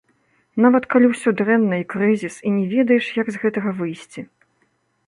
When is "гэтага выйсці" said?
3.47-4.21